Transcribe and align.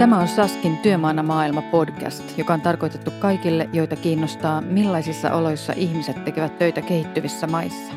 Tämä 0.00 0.18
on 0.18 0.28
Saskin 0.28 0.76
Työmaana 0.76 1.22
maailma 1.22 1.62
podcast, 1.62 2.38
joka 2.38 2.54
on 2.54 2.60
tarkoitettu 2.60 3.10
kaikille, 3.10 3.68
joita 3.72 3.96
kiinnostaa, 3.96 4.60
millaisissa 4.60 5.32
oloissa 5.32 5.72
ihmiset 5.76 6.24
tekevät 6.24 6.58
töitä 6.58 6.82
kehittyvissä 6.82 7.46
maissa. 7.46 7.92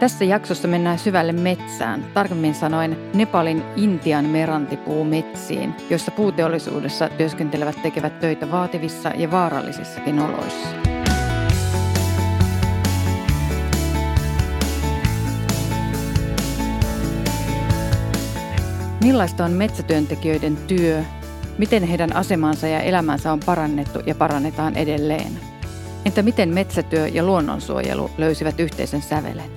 Tässä 0.00 0.24
jaksossa 0.24 0.68
mennään 0.68 0.98
syvälle 0.98 1.32
metsään, 1.32 2.04
tarkemmin 2.14 2.54
sanoen 2.54 2.96
Nepalin 3.14 3.62
Intian 3.76 4.24
merantipuumetsiin, 4.24 5.74
joissa 5.90 6.10
puuteollisuudessa 6.10 7.08
työskentelevät 7.08 7.82
tekevät 7.82 8.20
töitä 8.20 8.50
vaativissa 8.50 9.08
ja 9.08 9.30
vaarallisissakin 9.30 10.18
oloissa. 10.18 10.93
Millaista 19.04 19.44
on 19.44 19.50
metsätyöntekijöiden 19.50 20.56
työ? 20.56 21.04
Miten 21.58 21.82
heidän 21.82 22.16
asemansa 22.16 22.66
ja 22.66 22.80
elämänsä 22.80 23.32
on 23.32 23.40
parannettu 23.46 23.98
ja 24.06 24.14
parannetaan 24.14 24.76
edelleen? 24.76 25.40
Entä 26.04 26.22
miten 26.22 26.48
metsätyö 26.48 27.06
ja 27.06 27.24
luonnonsuojelu 27.24 28.10
löysivät 28.18 28.60
yhteisen 28.60 29.02
sävelen? 29.02 29.50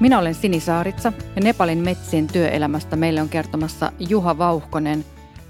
Minä 0.00 0.18
olen 0.18 0.34
Sini 0.34 0.60
Saaritsa 0.60 1.12
ja 1.36 1.42
Nepalin 1.42 1.78
metsien 1.78 2.26
työelämästä 2.26 2.96
meille 2.96 3.20
on 3.22 3.28
kertomassa 3.28 3.92
Juha 3.98 4.38
Vauhkonen, 4.38 5.04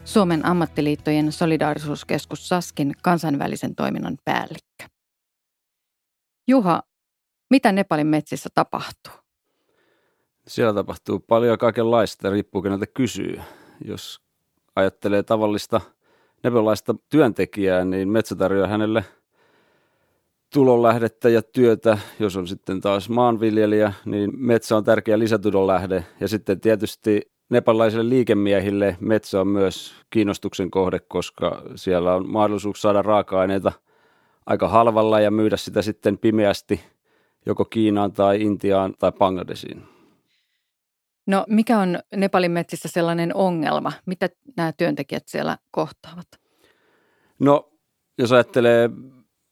Suomen 0.05 0.47
ammattiliittojen 0.47 1.33
solidaarisuuskeskus 1.33 2.49
Saskin 2.49 2.93
kansainvälisen 3.03 3.75
toiminnan 3.75 4.19
päällikkö. 4.25 4.85
Juha, 6.49 6.83
mitä 7.51 7.73
Nepalin 7.73 8.07
metsissä 8.07 8.49
tapahtuu? 8.55 9.30
Siellä 10.51 10.75
tapahtuu 10.75 11.21
paljon 11.21 11.59
kaikenlaista, 11.59 12.31
riippuu 12.31 12.63
keneltä 12.63 12.87
kysyy. 12.87 13.41
Jos 13.85 14.21
ajattelee 14.77 15.23
tavallista 15.23 15.81
nepalaista 16.43 16.95
työntekijää, 17.09 17.85
niin 17.85 18.09
metsä 18.09 18.35
tarjoaa 18.37 18.69
hänelle 18.69 19.05
tulonlähdettä 20.55 21.29
ja 21.29 21.43
työtä. 21.43 21.99
Jos 22.19 22.37
on 22.37 22.49
sitten 22.49 22.81
taas 22.81 23.09
maanviljelijä, 23.09 23.93
niin 24.05 24.31
metsä 24.37 24.77
on 24.77 24.85
tärkeä 24.85 25.19
lisätulonlähde. 25.19 26.05
Ja 26.21 26.29
sitten 26.29 26.61
tietysti 26.61 27.31
nepalaisille 27.49 28.09
liikemiehille 28.09 28.97
metsä 29.01 29.41
on 29.41 29.49
myös 29.49 29.95
kiinnostuksen 30.11 30.71
kohde, 30.71 30.99
koska 30.99 31.63
siellä 31.75 32.15
on 32.15 32.29
mahdollisuus 32.29 32.83
saada 32.83 33.03
raaka-aineita 33.03 33.73
aika 34.47 34.69
halvalla 34.69 35.21
ja 35.21 35.31
myydä 35.31 35.57
sitä 35.57 35.83
sitten 35.83 36.19
pimeästi 36.19 36.81
joko 37.47 37.65
Kiinaan 37.65 38.13
tai 38.13 38.43
Intiaan 38.43 38.95
tai 38.99 39.13
Bangladesiin. 39.13 40.00
No 41.31 41.45
mikä 41.49 41.79
on 41.79 41.99
Nepalin 42.17 42.51
metsissä 42.51 42.89
sellainen 42.89 43.37
ongelma? 43.37 43.93
Mitä 44.07 44.29
nämä 44.57 44.73
työntekijät 44.73 45.23
siellä 45.29 45.59
kohtaavat? 45.71 46.27
No 47.39 47.73
jos 48.19 48.33
ajattelee 48.33 48.91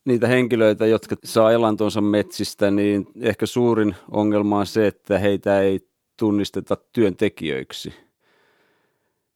niitä 0.05 0.27
henkilöitä, 0.27 0.87
jotka 0.87 1.17
saa 1.25 1.53
elantonsa 1.53 2.01
metsistä, 2.01 2.71
niin 2.71 3.07
ehkä 3.21 3.47
suurin 3.47 3.95
ongelma 4.11 4.59
on 4.59 4.67
se, 4.67 4.87
että 4.87 5.19
heitä 5.19 5.61
ei 5.61 5.81
tunnisteta 6.17 6.77
työntekijöiksi. 6.93 7.95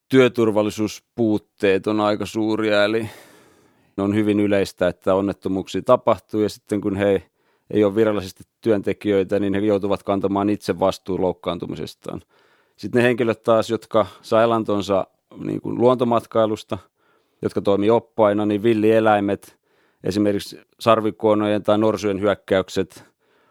Työturvallisuuspuutteet 0.08 1.86
on 1.86 2.00
aika 2.00 2.27
suuria, 2.27 2.84
eli 2.84 3.10
on 3.96 4.14
hyvin 4.14 4.40
yleistä, 4.40 4.88
että 4.88 5.14
onnettomuuksia 5.14 5.82
tapahtuu 5.82 6.40
ja 6.40 6.48
sitten 6.48 6.80
kun 6.80 6.96
he 6.96 7.30
ei 7.72 7.84
ole 7.84 7.94
virallisesti 7.94 8.44
työntekijöitä, 8.60 9.38
niin 9.38 9.54
he 9.54 9.60
joutuvat 9.60 10.02
kantamaan 10.02 10.50
itse 10.50 10.78
vastuun 10.78 11.20
loukkaantumisestaan. 11.20 12.22
Sitten 12.76 13.02
ne 13.02 13.08
henkilöt 13.08 13.42
taas, 13.42 13.70
jotka 13.70 14.06
saa 14.22 14.42
elantonsa 14.42 15.06
niin 15.44 15.60
kuin 15.60 15.78
luontomatkailusta, 15.78 16.78
jotka 17.42 17.61
toimii 17.61 17.90
oppaina, 17.90 18.46
niin 18.46 18.62
villieläimet, 18.62 19.58
esimerkiksi 20.05 20.61
sarvikuonojen 20.80 21.62
tai 21.62 21.78
norsujen 21.78 22.20
hyökkäykset 22.20 23.05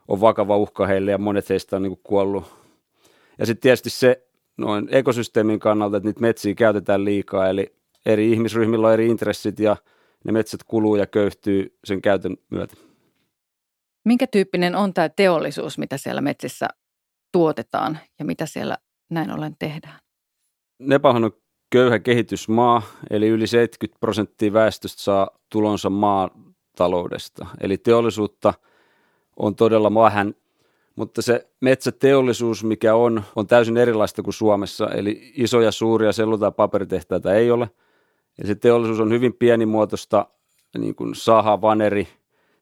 on 0.07 0.21
vakava 0.21 0.57
uhka 0.57 0.87
heille 0.87 1.11
ja 1.11 1.17
monet 1.17 1.49
heistä 1.49 1.75
on 1.75 1.81
niin 1.81 1.91
kuin 1.91 2.03
kuollut. 2.03 2.43
Ja 3.39 3.45
sitten 3.45 3.61
tietysti 3.61 3.89
se 3.89 4.27
noin 4.57 4.87
ekosysteemin 4.91 5.59
kannalta, 5.59 5.97
että 5.97 6.09
niitä 6.09 6.21
metsiä 6.21 6.53
käytetään 6.53 7.05
liikaa, 7.05 7.49
eli 7.49 7.73
eri 8.05 8.31
ihmisryhmillä 8.31 8.87
on 8.87 8.93
eri 8.93 9.07
intressit 9.07 9.59
ja 9.59 9.77
ne 10.23 10.31
metsät 10.31 10.63
kuluu 10.63 10.95
ja 10.95 11.05
köyhtyy 11.05 11.77
sen 11.83 12.01
käytön 12.01 12.37
myötä. 12.49 12.91
Minkä 14.06 14.28
tyyppinen 14.28 14.75
on 14.75 14.94
tämä 14.94 15.09
teollisuus, 15.09 15.78
mitä 15.78 15.97
siellä 15.97 16.22
metsissä 16.22 16.67
tuotetaan 17.31 18.00
ja 18.19 18.25
mitä 18.25 18.45
siellä 18.45 18.78
näin 19.09 19.31
ollen 19.31 19.56
tehdään? 19.59 20.00
Nepalhan 20.79 21.23
on 21.23 21.31
köyhä 21.69 22.00
kehitysmaa, 22.00 22.81
eli 23.09 23.28
yli 23.28 23.47
70 23.47 24.00
prosenttia 24.00 24.53
väestöstä 24.53 25.01
saa 25.01 25.29
tulonsa 25.50 25.90
maataloudesta. 25.90 27.47
Eli 27.61 27.78
teollisuutta 27.78 28.53
on 29.38 29.56
todella 29.56 29.94
vähän, 29.94 30.35
mutta 30.95 31.22
se 31.22 31.50
metsäteollisuus, 31.59 32.63
mikä 32.63 32.95
on, 32.95 33.23
on 33.35 33.47
täysin 33.47 33.78
erilaista 33.78 34.22
kuin 34.22 34.34
Suomessa. 34.34 34.90
Eli 34.90 35.34
isoja, 35.35 35.72
suuria 35.72 36.11
sellu- 36.11 36.38
tai 36.38 36.51
paperitehtaita 36.51 37.34
ei 37.34 37.51
ole. 37.51 37.69
Ja 38.38 38.47
se 38.47 38.56
teollisuus 38.56 39.00
on 39.00 39.11
hyvin 39.11 39.34
pienimuotoista, 39.34 40.25
niin 40.78 40.95
kuin 40.95 41.16
saha, 41.16 41.61
vaneri– 41.61 42.07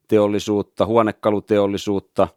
teollisuutta, 0.09 0.85
huonekaluteollisuutta, 0.85 2.27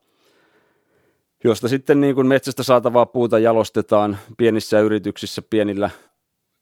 josta 1.44 1.68
sitten 1.68 2.00
niin 2.00 2.14
kuin 2.14 2.26
metsästä 2.26 2.62
saatavaa 2.62 3.06
puuta 3.06 3.38
jalostetaan 3.38 4.18
pienissä 4.36 4.80
yrityksissä, 4.80 5.42
pienillä, 5.50 5.90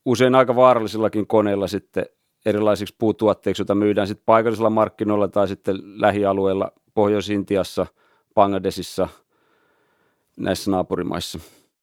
usein 0.04 0.34
aika 0.34 0.56
vaarallisillakin 0.56 1.26
koneilla 1.26 1.66
sitten 1.66 2.06
erilaisiksi 2.46 2.94
puutuotteiksi, 2.98 3.60
joita 3.60 3.74
myydään 3.74 4.06
sitten 4.06 4.24
paikallisilla 4.26 4.70
markkinoilla 4.70 5.28
tai 5.28 5.48
sitten 5.48 5.76
lähialueilla 6.00 6.72
Pohjois-Intiassa, 6.94 7.86
Bangladesissa, 8.34 9.08
näissä 10.36 10.70
naapurimaissa. 10.70 11.38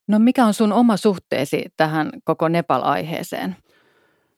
No 0.08 0.20
mikä 0.20 0.46
on 0.46 0.54
sun 0.54 0.74
oma 0.74 0.98
suhteesi 0.98 1.66
tähän 1.78 2.10
koko 2.24 2.48
Nepal-aiheeseen? 2.48 3.56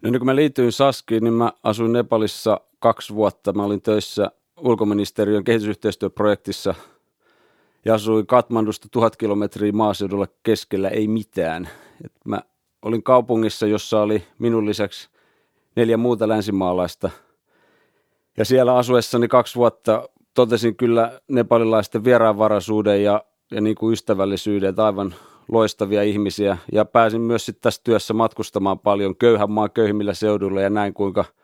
No 0.02 0.10
niin 0.10 0.20
kun 0.20 0.26
mä 0.26 0.36
liityin 0.36 0.72
Saskiin, 0.72 1.24
niin 1.24 1.34
mä 1.34 1.52
asuin 1.64 1.94
Nepalissa 1.94 2.62
kaksi 2.80 3.16
vuotta. 3.16 3.54
Mä 3.54 3.64
olin 3.64 3.82
töissä 3.82 4.32
ulkoministeriön 4.62 5.44
kehitysyhteistyöprojektissa 5.44 6.76
ja 7.86 7.94
asuin 7.94 8.28
Katmandusta 8.28 8.88
tuhat 8.92 9.16
kilometriä 9.16 9.72
maaseudulla 9.72 10.28
keskellä 10.44 10.90
ei 10.90 11.08
mitään. 11.08 11.70
Et 12.06 12.12
mä 12.26 12.42
olin 12.82 13.04
kaupungissa, 13.04 13.68
jossa 13.68 14.02
oli 14.02 14.24
minun 14.40 14.66
lisäksi 14.66 15.10
neljä 15.76 15.98
muuta 15.98 16.28
länsimaalaista. 16.28 17.10
Ja 18.38 18.46
siellä 18.46 18.76
asuessani 18.76 19.28
kaksi 19.28 19.56
vuotta 19.56 20.10
totesin 20.34 20.76
kyllä 20.76 21.20
nepalilaisten 21.28 22.04
vieraanvaraisuuden 22.04 23.04
ja, 23.04 23.24
ja 23.52 23.62
niin 23.62 23.76
kuin 23.76 23.94
ystävällisyyden, 23.94 24.70
että 24.70 24.86
aivan 24.86 25.16
loistavia 25.52 26.04
ihmisiä. 26.04 26.58
Ja 26.72 26.86
pääsin 26.86 27.22
myös 27.22 27.46
sitten 27.46 27.62
tässä 27.62 27.82
työssä 27.84 28.14
matkustamaan 28.14 28.80
paljon 28.80 29.16
köyhän 29.16 29.52
maan 29.52 29.72
köyhimmillä 29.72 30.14
seuduilla 30.14 30.62
ja 30.62 30.70
näin 30.70 30.94
kuinka– 30.94 31.26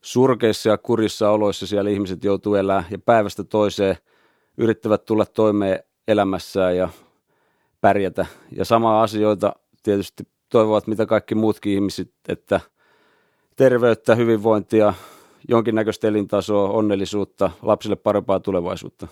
surkeissa 0.00 0.68
ja 0.68 0.78
kurissa 0.78 1.30
oloissa 1.30 1.66
siellä 1.66 1.90
ihmiset 1.90 2.24
joutuu 2.24 2.54
elämään 2.54 2.84
ja 2.90 2.98
päivästä 2.98 3.44
toiseen 3.44 3.96
yrittävät 4.56 5.04
tulla 5.04 5.26
toimeen 5.26 5.82
elämässään 6.08 6.76
ja 6.76 6.88
pärjätä. 7.80 8.26
Ja 8.56 8.64
samaa 8.64 9.02
asioita 9.02 9.52
tietysti 9.82 10.22
toivovat 10.48 10.86
mitä 10.86 11.06
kaikki 11.06 11.34
muutkin 11.34 11.72
ihmiset, 11.72 12.12
että 12.28 12.60
terveyttä, 13.56 14.14
hyvinvointia, 14.14 14.94
jonkinnäköistä 15.48 16.08
elintasoa, 16.08 16.70
onnellisuutta, 16.70 17.50
lapsille 17.62 17.96
parempaa 17.96 18.40
tulevaisuutta. 18.40 19.08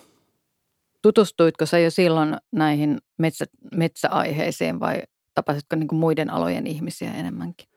Tutustuitko 1.01 1.65
sä 1.65 1.79
jo 1.79 1.91
silloin 1.91 2.37
näihin 2.51 2.97
metsä, 3.17 3.45
metsäaiheisiin 3.75 4.79
vai 4.79 5.01
tapasitko 5.35 5.75
niin 5.75 5.87
muiden 5.91 6.29
alojen 6.29 6.67
ihmisiä 6.67 7.13
enemmänkin? 7.13 7.67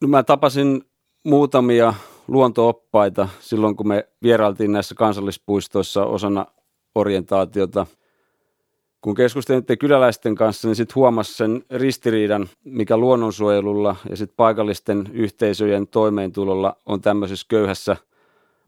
No 0.00 0.08
mä 0.08 0.22
tapasin 0.22 0.84
muutamia 1.24 1.94
luontooppaita 2.28 3.28
silloin, 3.40 3.76
kun 3.76 3.88
me 3.88 4.08
vierailtiin 4.22 4.72
näissä 4.72 4.94
kansallispuistoissa 4.94 6.04
osana 6.04 6.46
orientaatiota. 6.94 7.86
Kun 9.00 9.14
keskustelin 9.14 9.64
kyläläisten 9.80 10.34
kanssa, 10.34 10.68
niin 10.68 10.76
sitten 10.76 10.94
huomasi 10.94 11.34
sen 11.34 11.64
ristiriidan, 11.70 12.48
mikä 12.64 12.96
luonnonsuojelulla 12.96 13.96
ja 14.10 14.16
sitten 14.16 14.36
paikallisten 14.36 15.10
yhteisöjen 15.12 15.86
toimeentulolla 15.86 16.76
on 16.86 17.00
tämmöisessä 17.00 17.46
köyhässä 17.48 17.96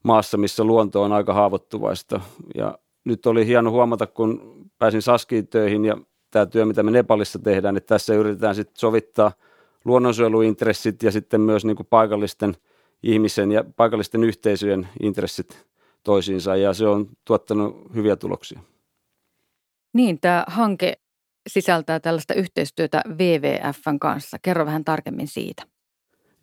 maassa, 0.02 0.36
missä 0.36 0.64
luonto 0.64 1.02
on 1.02 1.12
aika 1.12 1.34
haavoittuvaista. 1.34 2.20
Ja 2.54 2.78
nyt 3.04 3.26
oli 3.26 3.46
hieno 3.46 3.70
huomata, 3.70 4.06
kun 4.06 4.60
pääsin 4.78 5.02
Saskiin 5.02 5.48
töihin 5.48 5.84
ja 5.84 5.96
tämä 6.30 6.46
työ, 6.46 6.64
mitä 6.64 6.82
me 6.82 6.90
Nepalissa 6.90 7.38
tehdään, 7.38 7.76
että 7.76 7.94
tässä 7.94 8.14
yritetään 8.14 8.54
sitten 8.54 8.76
sovittaa– 8.76 9.32
luonnonsuojeluintressit 9.84 11.02
ja 11.02 11.12
sitten 11.12 11.40
myös 11.40 11.64
niin 11.64 11.76
kuin 11.76 11.86
paikallisten 11.90 12.54
ihmisen 13.02 13.52
ja 13.52 13.64
paikallisten 13.76 14.24
yhteisöjen 14.24 14.88
intressit 15.02 15.66
toisiinsa 16.02 16.56
ja 16.56 16.74
se 16.74 16.86
on 16.86 17.08
tuottanut 17.24 17.94
hyviä 17.94 18.16
tuloksia. 18.16 18.60
Niin, 19.92 20.20
tämä 20.20 20.44
hanke 20.46 20.92
sisältää 21.46 22.00
tällaista 22.00 22.34
yhteistyötä 22.34 23.02
WWFn 23.08 23.98
kanssa. 24.00 24.38
Kerro 24.42 24.66
vähän 24.66 24.84
tarkemmin 24.84 25.28
siitä. 25.28 25.62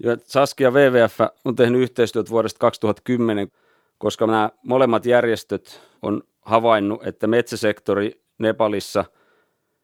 Ja 0.04 0.18
Saskia 0.24 0.68
ja 0.68 0.72
WWF 0.72 1.20
on 1.46 1.56
tehnyt 1.56 1.82
yhteistyötä 1.82 2.30
vuodesta 2.30 2.60
2010, 2.60 3.48
koska 3.98 4.28
nämä 4.28 4.50
molemmat 4.64 5.06
järjestöt 5.06 5.82
on 6.02 6.24
havainnut, 6.42 7.08
että 7.08 7.28
metsäsektori 7.28 8.22
Nepalissa 8.38 9.06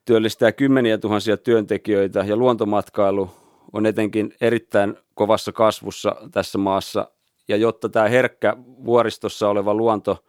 työllistää 0.05 0.51
kymmeniä 0.51 0.97
tuhansia 0.97 1.37
työntekijöitä 1.37 2.19
ja 2.19 2.35
luontomatkailu 2.35 3.29
on 3.73 3.85
etenkin 3.85 4.33
erittäin 4.41 4.97
kovassa 5.13 5.51
kasvussa 5.51 6.15
tässä 6.31 6.57
maassa. 6.57 7.11
Ja 7.47 7.57
jotta 7.57 7.89
tämä 7.89 8.07
herkkä 8.07 8.57
vuoristossa 8.85 9.49
oleva 9.49 9.73
luonto 9.73 10.23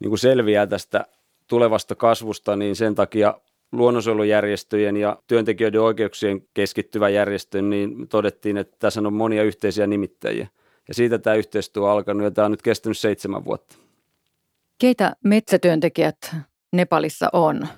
niin 0.00 0.08
kuin 0.08 0.18
selviää 0.18 0.66
tästä 0.66 1.06
tulevasta 1.46 1.94
kasvusta, 1.94 2.56
niin 2.56 2.76
sen 2.76 2.94
takia 2.94 3.40
luonnonsuojelujärjestöjen 3.72 4.96
ja 4.96 5.22
työntekijöiden 5.26 5.80
oikeuksien 5.80 6.42
keskittyvä 6.54 7.08
järjestö, 7.08 7.62
niin 7.62 8.08
todettiin, 8.08 8.56
että 8.56 8.76
tässä 8.78 9.00
on 9.00 9.12
monia 9.12 9.42
yhteisiä 9.42 9.86
nimittäjiä. 9.86 10.48
Ja 10.88 10.94
siitä 10.94 11.18
tämä 11.18 11.36
yhteistyö 11.36 11.82
on 11.82 11.90
alkanut 11.90 12.22
ja 12.22 12.30
tämä 12.30 12.44
on 12.44 12.50
nyt 12.50 12.62
kestänyt 12.62 12.98
seitsemän 12.98 13.44
vuotta. 13.44 13.76
Keitä 14.78 15.16
metsätyöntekijät 15.24 16.36
Nepalissa 16.72 17.28
on? 17.32 17.68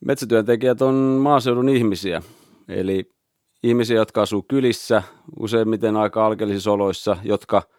Metsätyöntekijät 0.00 0.82
on 0.82 0.94
maaseudun 0.94 1.68
ihmisiä, 1.68 2.22
eli 2.68 3.10
ihmisiä, 3.64 3.96
jotka 3.96 4.22
asuu 4.22 4.44
kylissä, 4.48 5.02
useimmiten 5.40 5.96
aika 5.96 6.26
alkeellisissa 6.26 6.72
oloissa, 6.72 7.16
jotka– 7.22 7.62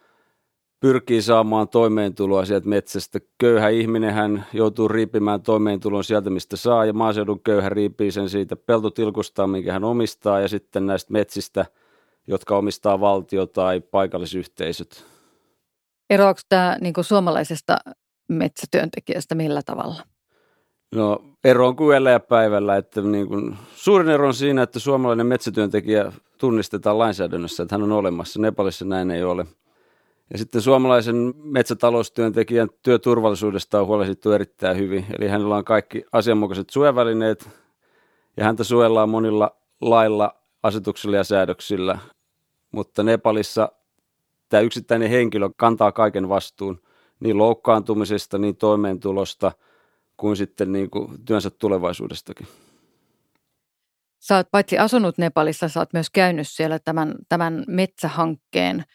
pyrkii 0.80 1.22
saamaan 1.22 1.68
toimeentuloa 1.68 2.44
sieltä 2.44 2.68
metsästä. 2.68 3.20
Köyhä 3.38 3.68
ihminen 3.68 4.14
hän 4.14 4.46
joutuu 4.52 4.88
riipimään 4.88 5.42
toimeentulon 5.42 6.04
sieltä, 6.04 6.30
mistä 6.30 6.56
saa, 6.56 6.84
ja 6.84 6.92
maaseudun 6.92 7.40
köyhä 7.40 7.68
riipii 7.68 8.12
sen 8.12 8.28
siitä 8.28 8.56
peltotilkusta, 8.56 9.46
minkä 9.46 9.72
hän 9.72 9.84
omistaa, 9.84 10.40
ja 10.40 10.48
sitten 10.48 10.86
näistä 10.86 11.12
metsistä, 11.12 11.66
jotka 12.26 12.56
omistaa 12.58 13.00
valtio 13.00 13.46
tai 13.46 13.80
paikallisyhteisöt. 13.80 15.04
Eroako 16.10 16.40
tämä 16.48 16.76
niin 16.80 16.94
suomalaisesta 17.00 17.76
metsätyöntekijästä 18.28 19.34
millä 19.34 19.62
tavalla? 19.66 20.02
No 20.94 21.18
ero 21.44 21.68
on 21.68 21.76
kuin 21.76 22.04
ja 22.04 22.20
päivällä, 22.20 22.76
että 22.76 23.00
niin 23.00 23.28
kuin, 23.28 23.56
suurin 23.74 24.08
ero 24.08 24.26
on 24.26 24.34
siinä, 24.34 24.62
että 24.62 24.78
suomalainen 24.78 25.26
metsätyöntekijä 25.26 26.12
tunnistetaan 26.38 26.98
lainsäädännössä, 26.98 27.62
että 27.62 27.74
hän 27.74 27.82
on 27.82 27.92
olemassa. 27.92 28.40
Nepalissa 28.40 28.84
näin 28.84 29.10
ei 29.10 29.24
ole. 29.24 29.46
Ja 30.32 30.38
sitten 30.38 30.62
suomalaisen 30.62 31.34
metsätaloustyöntekijän 31.36 32.68
työturvallisuudesta 32.82 33.80
on 33.80 33.86
huolehdittu 33.86 34.32
erittäin 34.32 34.76
hyvin. 34.76 35.06
Eli 35.18 35.28
hänellä 35.28 35.56
on 35.56 35.64
kaikki 35.64 36.04
asianmukaiset 36.12 36.70
suojavälineet 36.70 37.48
ja 38.36 38.44
häntä 38.44 38.64
suojellaan 38.64 39.08
monilla 39.08 39.56
lailla, 39.80 40.34
asetuksilla 40.62 41.16
ja 41.16 41.24
säädöksillä. 41.24 41.98
Mutta 42.72 43.02
Nepalissa 43.02 43.72
tämä 44.48 44.60
yksittäinen 44.60 45.10
henkilö 45.10 45.48
kantaa 45.56 45.92
kaiken 45.92 46.28
vastuun 46.28 46.80
niin 47.20 47.38
loukkaantumisesta, 47.38 48.38
niin 48.38 48.56
toimeentulosta 48.56 49.52
kuin 50.16 50.36
sitten 50.36 50.72
niin 50.72 50.90
kuin 50.90 51.24
työnsä 51.24 51.50
tulevaisuudestakin. 51.50 52.46
Sä 54.20 54.36
oot 54.36 54.50
paitsi 54.50 54.78
asunut 54.78 55.18
Nepalissa, 55.18 55.68
sä 55.68 55.80
oot 55.80 55.92
myös 55.92 56.10
käynyt 56.10 56.48
siellä 56.48 56.78
tämän, 56.78 57.14
tämän 57.28 57.64
metsähankkeen– 57.66 58.84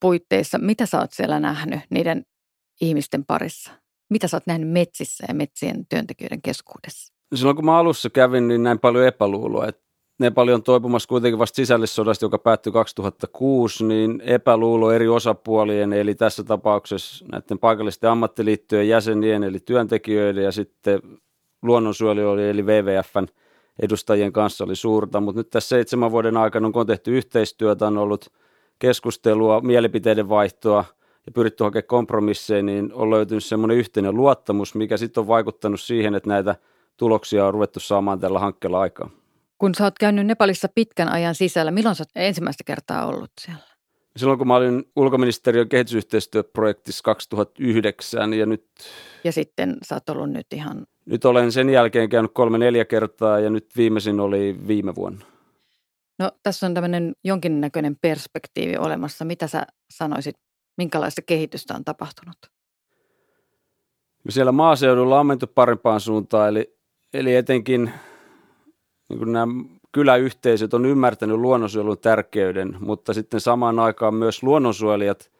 puitteissa. 0.00 0.58
Mitä 0.58 0.86
sä 0.86 0.98
oot 1.00 1.12
siellä 1.12 1.40
nähnyt 1.40 1.80
niiden 1.90 2.26
ihmisten 2.80 3.24
parissa? 3.24 3.70
Mitä 4.10 4.28
sä 4.28 4.36
oot 4.36 4.46
nähnyt 4.46 4.70
metsissä 4.70 5.24
ja 5.28 5.34
metsien 5.34 5.86
työntekijöiden 5.86 6.42
keskuudessa? 6.42 7.14
Silloin 7.34 7.56
kun 7.56 7.64
mä 7.64 7.78
alussa 7.78 8.10
kävin, 8.10 8.48
niin 8.48 8.62
näin 8.62 8.78
paljon 8.78 9.06
epäluuloa, 9.06 9.66
että 9.66 9.82
Nepali 10.20 10.52
on 10.52 10.62
toipumassa 10.62 11.08
kuitenkin 11.08 11.38
vasta 11.38 11.56
sisällissodasta, 11.56 12.24
joka 12.24 12.38
päättyi 12.38 12.72
2006, 12.72 13.84
niin 13.84 14.22
epäluulo 14.24 14.92
eri 14.92 15.08
osapuolien, 15.08 15.92
eli 15.92 16.14
tässä 16.14 16.44
tapauksessa 16.44 17.24
näiden 17.32 17.58
paikallisten 17.58 18.10
ammattiliittojen 18.10 18.88
jäsenien, 18.88 19.44
eli 19.44 19.60
työntekijöiden 19.60 20.44
ja 20.44 20.52
sitten 20.52 21.00
luonnonsuojelijoiden, 21.62 22.48
eli 22.48 22.62
WWFn 22.62 23.26
edustajien 23.82 24.32
kanssa 24.32 24.64
oli 24.64 24.76
suurta, 24.76 25.20
mutta 25.20 25.40
nyt 25.40 25.50
tässä 25.50 25.68
seitsemän 25.68 26.10
vuoden 26.10 26.36
aikana, 26.36 26.70
on 26.74 26.86
tehty 26.86 27.16
yhteistyötä, 27.16 27.86
on 27.86 27.98
ollut– 27.98 28.26
keskustelua, 28.80 29.60
mielipiteiden 29.60 30.28
vaihtoa 30.28 30.84
ja 31.26 31.32
pyritty 31.32 31.64
hakemaan 31.64 31.86
kompromisseja, 31.86 32.62
niin 32.62 32.92
on 32.94 33.10
löytynyt 33.10 33.44
semmoinen 33.44 33.76
yhteinen 33.76 34.16
luottamus, 34.16 34.74
mikä 34.74 34.96
sitten 34.96 35.20
on 35.20 35.28
vaikuttanut 35.28 35.80
siihen, 35.80 36.14
että 36.14 36.28
näitä 36.28 36.56
tuloksia 36.96 37.46
on 37.46 37.54
ruvettu 37.54 37.80
saamaan 37.80 38.20
tällä 38.20 38.38
hankkeella 38.38 38.80
aikaa. 38.80 39.10
Kun 39.60 39.74
sä 39.74 39.84
oot 39.84 39.98
käynyt 40.00 40.26
Nepalissa 40.26 40.68
pitkän 40.74 41.08
ajan 41.08 41.34
sisällä, 41.34 41.70
milloin 41.70 41.96
sä 41.96 42.02
oot 42.02 42.24
ensimmäistä 42.26 42.64
kertaa 42.64 43.06
ollut 43.06 43.30
siellä? 43.40 43.62
Silloin 44.16 44.38
kun 44.38 44.48
mä 44.48 44.56
olin 44.56 44.84
ulkoministeriön 44.96 45.68
kehitysyhteistyöprojektissa 45.68 47.02
2009 47.04 48.34
ja 48.34 48.46
nyt... 48.46 48.66
Ja 49.24 49.32
sitten 49.32 49.76
sä 49.82 49.94
oot 49.94 50.08
ollut 50.08 50.30
nyt 50.30 50.46
ihan... 50.54 50.86
Nyt 51.06 51.24
olen 51.24 51.52
sen 51.52 51.70
jälkeen 51.70 52.08
käynyt 52.08 52.30
kolme 52.34 52.58
neljä 52.58 52.84
kertaa 52.84 53.40
ja 53.40 53.50
nyt 53.50 53.66
viimeisin 53.76 54.20
oli 54.20 54.56
viime 54.66 54.94
vuonna. 54.94 55.26
No 56.18 56.30
tässä 56.42 56.66
on 56.66 56.74
tämmöinen 56.74 57.12
jonkinnäköinen 57.24 57.96
perspektiivi 58.02 58.76
olemassa. 58.76 59.24
Mitä 59.24 59.46
sä 59.46 59.66
sanoisit, 59.90 60.36
minkälaista 60.76 61.22
kehitystä 61.22 61.74
on 61.74 61.84
tapahtunut? 61.84 62.36
Siellä 64.28 64.52
maaseudulla 64.52 65.20
on 65.20 65.26
menty 65.26 65.46
parempaan 65.46 66.00
suuntaan, 66.00 66.48
eli, 66.48 66.78
eli 67.14 67.34
etenkin 67.36 67.92
niin 69.10 69.32
nämä 69.32 69.46
kyläyhteisöt 69.92 70.74
on 70.74 70.86
ymmärtänyt 70.86 71.36
luonnonsuojelun 71.36 71.98
tärkeyden, 71.98 72.76
mutta 72.80 73.14
sitten 73.14 73.40
samaan 73.40 73.78
aikaan 73.78 74.14
myös 74.14 74.42
luonnonsuojelijat 74.42 75.30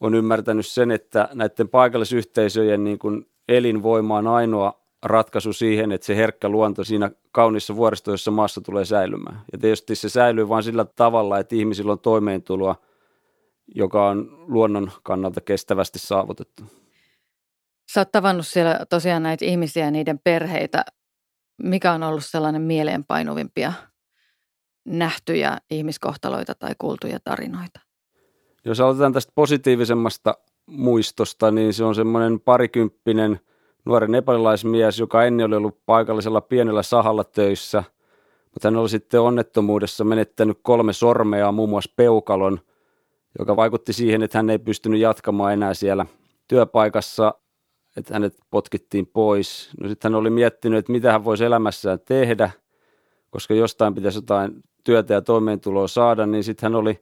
on 0.00 0.14
ymmärtänyt 0.14 0.66
sen, 0.66 0.90
että 0.90 1.28
näiden 1.34 1.68
paikallisyhteisöjen 1.68 2.84
niin 2.84 2.98
kuin 2.98 3.26
elinvoima 3.48 4.18
on 4.18 4.26
ainoa 4.26 4.80
ratkaisu 5.02 5.52
siihen, 5.52 5.92
että 5.92 6.06
se 6.06 6.16
herkkä 6.16 6.48
luonto 6.48 6.84
siinä 6.84 7.10
kaunissa 7.32 7.76
vuoristoisessa 7.76 8.30
maassa 8.30 8.60
tulee 8.60 8.84
säilymään. 8.84 9.40
Ja 9.52 9.58
tietysti 9.58 9.94
se 9.94 10.08
säilyy 10.08 10.48
vain 10.48 10.62
sillä 10.62 10.84
tavalla, 10.84 11.38
että 11.38 11.56
ihmisillä 11.56 11.92
on 11.92 11.98
toimeentuloa, 11.98 12.76
joka 13.74 14.08
on 14.08 14.44
luonnon 14.48 14.90
kannalta 15.02 15.40
kestävästi 15.40 15.98
saavutettu. 15.98 16.62
Sä 17.92 18.00
oot 18.00 18.12
tavannut 18.12 18.46
siellä 18.46 18.86
tosiaan 18.90 19.22
näitä 19.22 19.44
ihmisiä 19.44 19.84
ja 19.84 19.90
niiden 19.90 20.18
perheitä. 20.18 20.84
Mikä 21.62 21.92
on 21.92 22.02
ollut 22.02 22.24
sellainen 22.24 22.62
mieleenpainuvimpia 22.62 23.72
nähtyjä 24.84 25.58
ihmiskohtaloita 25.70 26.54
tai 26.54 26.72
kuultuja 26.78 27.18
tarinoita? 27.24 27.80
Jos 28.64 28.80
aloitetaan 28.80 29.12
tästä 29.12 29.32
positiivisemmasta 29.34 30.34
muistosta, 30.66 31.50
niin 31.50 31.72
se 31.72 31.84
on 31.84 31.94
semmoinen 31.94 32.40
parikymppinen– 32.40 33.40
nuori 33.84 34.08
nepalilaismies, 34.08 34.98
joka 34.98 35.24
ennen 35.24 35.46
oli 35.46 35.56
ollut 35.56 35.86
paikallisella 35.86 36.40
pienellä 36.40 36.82
sahalla 36.82 37.24
töissä, 37.24 37.84
mutta 38.54 38.68
hän 38.68 38.76
oli 38.76 38.88
sitten 38.88 39.20
onnettomuudessa 39.20 40.04
menettänyt 40.04 40.58
kolme 40.62 40.92
sormea, 40.92 41.52
muun 41.52 41.70
muassa 41.70 41.92
peukalon, 41.96 42.60
joka 43.38 43.56
vaikutti 43.56 43.92
siihen, 43.92 44.22
että 44.22 44.38
hän 44.38 44.50
ei 44.50 44.58
pystynyt 44.58 45.00
jatkamaan 45.00 45.52
enää 45.52 45.74
siellä 45.74 46.06
työpaikassa, 46.48 47.34
että 47.96 48.14
hänet 48.14 48.36
potkittiin 48.50 49.06
pois. 49.06 49.70
No 49.80 49.88
sitten 49.88 50.12
hän 50.12 50.18
oli 50.18 50.30
miettinyt, 50.30 50.78
että 50.78 50.92
mitä 50.92 51.12
hän 51.12 51.24
voisi 51.24 51.44
elämässään 51.44 51.98
tehdä, 52.04 52.50
koska 53.30 53.54
jostain 53.54 53.94
pitäisi 53.94 54.18
jotain 54.18 54.62
työtä 54.84 55.14
ja 55.14 55.22
toimeentuloa 55.22 55.88
saada, 55.88 56.26
niin 56.26 56.44
sitten 56.44 56.66
hän 56.66 56.80
oli 56.80 57.00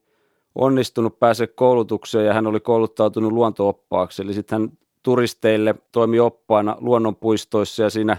onnistunut 0.54 1.18
pääse 1.18 1.46
koulutukseen 1.46 2.26
ja 2.26 2.34
hän 2.34 2.46
oli 2.46 2.60
kouluttautunut 2.60 3.32
luontooppaaksi. 3.32 4.22
Eli 4.22 4.34
sitten 4.34 4.60
hän 4.60 4.70
turisteille 5.02 5.74
toimi 5.92 6.20
oppaana 6.20 6.76
luonnonpuistoissa 6.80 7.82
ja 7.82 7.90
siinä 7.90 8.16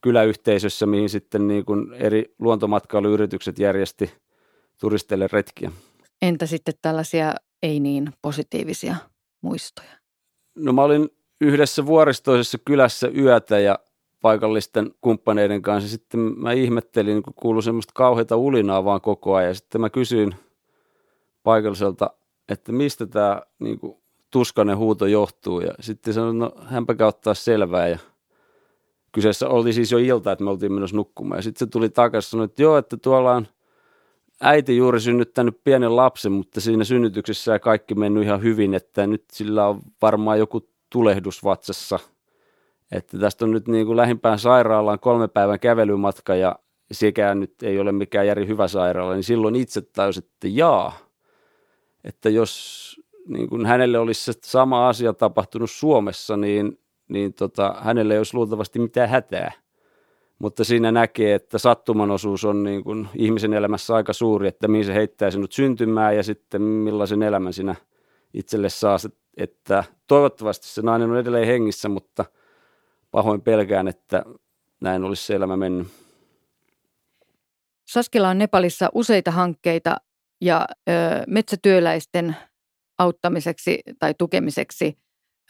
kyläyhteisössä, 0.00 0.86
mihin 0.86 1.08
sitten 1.08 1.48
niin 1.48 1.64
kuin 1.64 1.92
eri 1.92 2.34
luontomatkailuyritykset 2.38 3.58
järjesti 3.58 4.12
turisteille 4.80 5.28
retkiä. 5.32 5.72
Entä 6.22 6.46
sitten 6.46 6.74
tällaisia 6.82 7.34
ei 7.62 7.80
niin 7.80 8.12
positiivisia 8.22 8.96
muistoja? 9.40 9.90
No 10.54 10.72
mä 10.72 10.82
olin 10.82 11.10
yhdessä 11.40 11.86
vuoristoisessa 11.86 12.58
kylässä 12.64 13.08
yötä 13.16 13.58
ja 13.58 13.78
paikallisten 14.20 14.94
kumppaneiden 15.00 15.62
kanssa. 15.62 15.90
Sitten 15.90 16.20
mä 16.20 16.52
ihmettelin, 16.52 17.22
kun 17.22 17.34
kuului 17.36 17.62
semmoista 17.62 17.92
kauheita 17.94 18.36
ulinaa 18.36 18.84
vaan 18.84 19.00
koko 19.00 19.34
ajan. 19.34 19.54
Sitten 19.54 19.80
mä 19.80 19.90
kysyin 19.90 20.34
paikalliselta, 21.42 22.10
että 22.48 22.72
mistä 22.72 23.06
tämä 23.06 23.42
niin 23.58 23.78
kuin 23.78 23.96
tuskainen 24.30 24.76
huuto 24.76 25.06
johtuu. 25.06 25.60
Ja 25.60 25.74
sitten 25.80 26.14
sanoin, 26.14 26.38
no 26.38 26.52
hänpä 26.64 27.06
ottaa 27.06 27.34
selvää 27.34 27.88
ja 27.88 27.98
kyseessä 29.12 29.48
oli 29.48 29.72
siis 29.72 29.92
jo 29.92 29.98
ilta, 29.98 30.32
että 30.32 30.44
me 30.44 30.50
oltiin 30.50 30.72
menossa 30.72 30.96
nukkumaan. 30.96 31.38
Ja 31.38 31.42
sitten 31.42 31.66
se 31.66 31.70
tuli 31.70 31.88
takaisin 31.88 32.30
sanoi, 32.30 32.44
että 32.44 32.62
joo, 32.62 32.78
että 32.78 32.96
tuolla 32.96 33.32
on 33.32 33.46
äiti 34.40 34.76
juuri 34.76 35.00
synnyttänyt 35.00 35.60
pienen 35.64 35.96
lapsen, 35.96 36.32
mutta 36.32 36.60
siinä 36.60 36.84
synnytyksessä 36.84 37.58
kaikki 37.58 37.94
mennyt 37.94 38.24
ihan 38.24 38.42
hyvin, 38.42 38.74
että 38.74 39.06
nyt 39.06 39.24
sillä 39.32 39.66
on 39.66 39.80
varmaan 40.02 40.38
joku 40.38 40.70
tulehdus 40.90 41.44
vatsassa. 41.44 41.98
Että 42.92 43.18
tästä 43.18 43.44
on 43.44 43.50
nyt 43.50 43.68
niin 43.68 43.86
kuin 43.86 43.96
lähimpään 43.96 44.38
sairaalaan 44.38 45.00
kolme 45.00 45.28
päivän 45.28 45.60
kävelymatka 45.60 46.34
ja, 46.34 46.56
sekään 46.92 47.40
nyt 47.40 47.62
ei 47.62 47.80
ole 47.80 47.92
mikään 47.92 48.26
Jari 48.26 48.46
hyvä 48.46 48.68
sairaala, 48.68 49.14
niin 49.14 49.24
silloin 49.24 49.56
itse 49.56 49.80
tajus, 49.80 50.18
että 50.18 50.48
jaa, 50.48 50.92
että 52.04 52.30
jos 52.30 52.80
niin 53.28 53.48
kuin 53.48 53.66
hänelle 53.66 53.98
olisi 53.98 54.24
se 54.24 54.32
sama 54.44 54.88
asia 54.88 55.12
tapahtunut 55.12 55.70
Suomessa, 55.70 56.36
niin, 56.36 56.78
niin 57.08 57.34
tota, 57.34 57.74
hänelle 57.80 58.14
ei 58.14 58.18
olisi 58.18 58.34
luultavasti 58.34 58.78
mitään 58.78 59.08
hätää. 59.08 59.52
Mutta 60.38 60.64
siinä 60.64 60.92
näkee, 60.92 61.34
että 61.34 61.58
sattuman 61.58 62.10
osuus 62.10 62.44
on 62.44 62.62
niin 62.62 62.84
kuin 62.84 63.08
ihmisen 63.14 63.52
elämässä 63.52 63.94
aika 63.94 64.12
suuri, 64.12 64.48
että 64.48 64.68
mihin 64.68 64.86
se 64.86 64.94
heittää 64.94 65.30
sinut 65.30 65.52
syntymään 65.52 66.16
ja 66.16 66.22
sitten 66.22 66.62
millaisen 66.62 67.22
elämän 67.22 67.52
sinä 67.52 67.74
itselle 68.34 68.68
saa. 68.68 68.96
Että 69.36 69.84
toivottavasti 70.06 70.66
se 70.68 70.82
nainen 70.82 71.10
on 71.10 71.18
edelleen 71.18 71.46
hengissä, 71.46 71.88
mutta 71.88 72.24
pahoin 73.10 73.42
pelkään, 73.42 73.88
että 73.88 74.22
näin 74.80 75.04
olisi 75.04 75.26
se 75.26 75.34
elämä 75.34 75.56
mennyt. 75.56 75.88
Saskilla 77.84 78.28
on 78.28 78.38
Nepalissa 78.38 78.88
useita 78.94 79.30
hankkeita 79.30 79.96
ja 80.40 80.66
ö, 80.88 80.92
metsätyöläisten 81.26 82.36
auttamiseksi 82.98 83.80
tai 83.98 84.14
tukemiseksi 84.18 84.98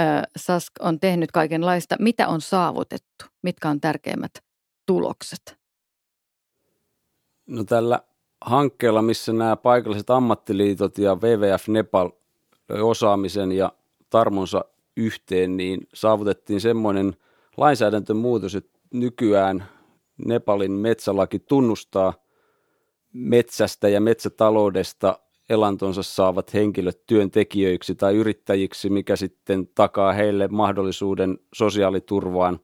ö, 0.01 0.05
Sask 0.37 0.73
on 0.81 1.01
tehnyt 1.01 1.33
kaikenlaista. 1.33 1.97
Mitä 1.99 2.29
on 2.29 2.41
saavutettu? 2.41 3.25
Mitkä 3.43 3.69
on 3.69 3.81
tärkeimmät 3.81 4.33
tulokset? 4.87 5.59
No 7.47 7.65
tällä 7.65 8.01
hankkeella, 8.45 9.03
missä 9.03 9.33
nämä 9.33 9.57
paikalliset 9.57 10.11
ammattiliitot 10.11 10.99
ja 10.99 11.15
WWF 11.15 11.69
Nepal 11.69 12.11
osaamisen 12.83 13.53
ja 13.53 13.73
tarmonsa 14.11 14.65
yhteen, 14.97 15.57
niin 15.57 15.89
saavutettiin 15.95 16.61
semmoinen 16.61 17.17
lainsäädäntömuutos, 17.57 18.55
että 18.55 18.79
nykyään 18.93 19.65
Nepalin 20.27 20.73
metsälaki 20.73 21.39
tunnustaa 21.39 22.15
metsästä 23.12 23.89
ja 23.89 24.00
metsätaloudesta 24.00 25.19
elantonsa 25.49 26.03
saavat 26.03 26.55
henkilöt 26.55 27.07
työntekijöiksi 27.07 27.95
tai 27.95 28.17
yrittäjiksi, 28.17 28.91
mikä 28.91 29.17
sitten 29.17 29.69
takaa 29.75 30.12
heille 30.12 30.49
mahdollisuuden 30.49 31.39
sosiaaliturvaan. 31.55 32.61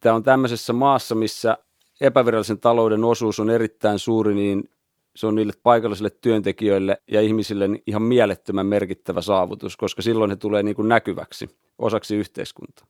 Tämä 0.00 0.14
on 0.14 0.22
tämmöisessä 0.22 0.72
maassa, 0.72 1.14
missä 1.14 1.58
epävirallisen 2.00 2.60
talouden 2.60 3.04
osuus 3.04 3.40
on 3.40 3.50
erittäin 3.50 3.98
suuri, 3.98 4.34
niin 4.34 4.70
se 5.16 5.26
on 5.26 5.34
niille 5.34 5.52
paikallisille 5.62 6.10
työntekijöille 6.10 7.02
ja 7.10 7.20
ihmisille 7.20 7.68
ihan 7.86 8.02
mielettömän 8.02 8.66
merkittävä 8.66 9.20
saavutus, 9.20 9.76
koska 9.76 10.02
silloin 10.02 10.30
he 10.30 10.36
tulee 10.36 10.62
niin 10.62 10.76
kuin 10.76 10.88
näkyväksi 10.88 11.48
osaksi 11.78 12.16
yhteiskuntaa. 12.16 12.86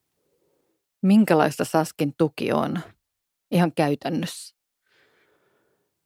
Minkälaista 1.02 1.64
Saskin 1.64 2.14
tuki 2.18 2.52
on 2.52 2.78
ihan 3.50 3.72
käytännössä? 3.72 4.56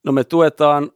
No 0.04 0.12
me 0.12 0.24
tuetaan 0.24 0.90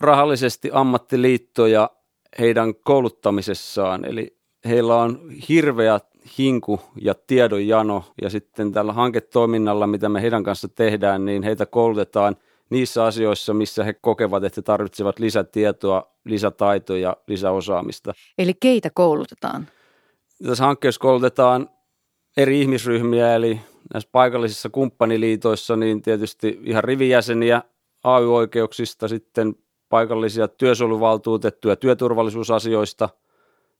rahallisesti 0.00 0.70
ammattiliittoja 0.72 1.90
heidän 2.38 2.74
kouluttamisessaan, 2.74 4.04
eli 4.04 4.36
heillä 4.64 4.96
on 4.96 5.30
hirveä 5.48 6.00
hinku 6.38 6.80
ja 7.00 7.14
tiedonjano 7.14 8.04
ja 8.22 8.30
sitten 8.30 8.72
tällä 8.72 8.92
hanketoiminnalla, 8.92 9.86
mitä 9.86 10.08
me 10.08 10.22
heidän 10.22 10.44
kanssa 10.44 10.68
tehdään, 10.68 11.24
niin 11.24 11.42
heitä 11.42 11.66
koulutetaan 11.66 12.36
niissä 12.70 13.04
asioissa, 13.04 13.54
missä 13.54 13.84
he 13.84 13.92
kokevat, 13.92 14.44
että 14.44 14.58
he 14.58 14.62
tarvitsevat 14.62 15.18
lisätietoa, 15.18 16.14
lisätaitoja, 16.24 17.16
lisäosaamista. 17.26 18.12
Eli 18.38 18.54
keitä 18.60 18.90
koulutetaan? 18.94 19.68
Tässä 20.46 20.64
hankkeessa 20.64 20.98
koulutetaan 20.98 21.70
eri 22.36 22.60
ihmisryhmiä, 22.60 23.34
eli 23.34 23.60
näissä 23.94 24.08
paikallisissa 24.12 24.68
kumppaniliitoissa, 24.68 25.76
niin 25.76 26.02
tietysti 26.02 26.60
ihan 26.64 26.84
rivijäseniä 26.84 27.62
AY-oikeuksista, 28.04 29.08
sitten 29.08 29.54
paikallisia 29.88 30.48
työsuojeluvaltuutettuja 30.48 31.76
työturvallisuusasioista. 31.76 33.08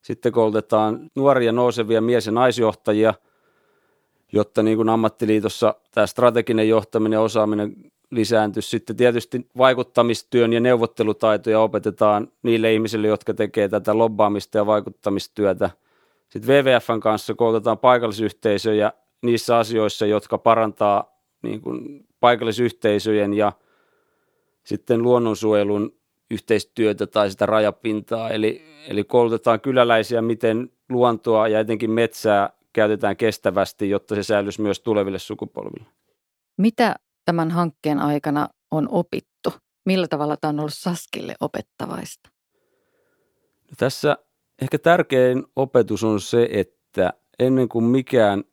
Sitten 0.02 0.32
koulutetaan 0.32 1.10
nuoria 1.14 1.52
nousevia 1.52 2.00
mies- 2.00 2.26
ja 2.26 2.32
naisjohtajia, 2.32 3.14
jotta 4.32 4.62
niin 4.62 4.76
kuin 4.76 4.88
ammattiliitossa 4.88 5.74
tämä 5.90 6.06
strateginen 6.06 6.68
johtaminen 6.68 7.16
ja 7.16 7.20
osaaminen 7.20 7.92
lisääntyisi. 8.10 8.68
Sitten 8.68 8.96
tietysti 8.96 9.46
vaikuttamistyön 9.58 10.52
ja 10.52 10.60
neuvottelutaitoja 10.60 11.60
opetetaan 11.60 12.28
niille 12.42 12.74
ihmisille, 12.74 13.06
jotka 13.06 13.34
tekee 13.34 13.68
tätä 13.68 13.98
lobbaamista 13.98 14.58
ja 14.58 14.66
vaikuttamistyötä. 14.66 15.70
Sitten 16.28 16.64
WWFn 16.64 17.00
kanssa 17.00 17.34
koulutetaan 17.34 17.78
paikallisyhteisöjä 17.78 18.92
niissä 19.22 19.58
asioissa, 19.58 20.06
jotka 20.06 20.38
parantaa 20.38 21.18
niin 21.42 21.60
kuin 21.60 22.06
paikallisyhteisöjen 22.20 23.34
ja 23.34 23.52
sitten 24.64 25.02
luonnonsuojelun 25.02 25.94
yhteistyötä 26.30 27.06
tai 27.06 27.30
sitä 27.30 27.46
rajapintaa. 27.46 28.30
Eli, 28.30 28.62
eli 28.88 29.04
koulutetaan 29.04 29.60
kyläläisiä, 29.60 30.22
miten 30.22 30.70
luontoa 30.88 31.48
ja 31.48 31.60
etenkin 31.60 31.90
metsää 31.90 32.50
käytetään 32.72 33.16
kestävästi, 33.16 33.90
jotta 33.90 34.14
se 34.14 34.22
säilyisi 34.22 34.62
myös 34.62 34.80
tuleville 34.80 35.18
sukupolville. 35.18 35.86
Mitä 36.56 36.96
tämän 37.24 37.50
hankkeen 37.50 37.98
aikana 37.98 38.48
on 38.70 38.88
opittu? 38.90 39.52
Millä 39.86 40.08
tavalla 40.08 40.36
tämä 40.36 40.48
on 40.48 40.60
ollut 40.60 40.74
Saskille 40.74 41.34
opettavaista? 41.40 42.30
No 43.70 43.74
tässä 43.76 44.16
ehkä 44.62 44.78
tärkein 44.78 45.44
opetus 45.56 46.04
on 46.04 46.20
se, 46.20 46.48
että 46.50 47.12
ennen 47.38 47.68
kuin 47.68 47.84
mikään 47.84 48.44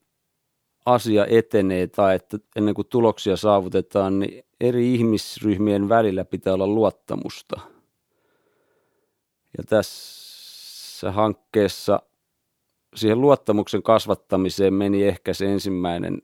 asia 0.86 1.26
etenee 1.26 1.88
tai 1.88 2.16
että 2.16 2.38
ennen 2.56 2.74
kuin 2.74 2.88
tuloksia 2.88 3.38
saavutetaan, 3.38 4.20
niin 4.20 4.44
eri 4.62 4.94
ihmisryhmien 4.94 5.90
välillä 5.90 6.26
pitää 6.26 6.54
olla 6.54 6.68
luottamusta. 6.68 7.60
Ja 9.58 9.64
tässä 9.68 11.12
hankkeessa 11.12 12.02
siihen 12.96 13.22
luottamuksen 13.22 13.84
kasvattamiseen 13.84 14.74
meni 14.74 15.04
ehkä 15.04 15.34
se 15.34 15.52
ensimmäinen 15.52 16.22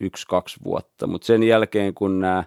yksi-kaksi 0.00 0.60
vuotta, 0.64 1.06
mutta 1.06 1.26
sen 1.26 1.42
jälkeen 1.42 1.94
kun 1.94 2.20
nämä 2.20 2.44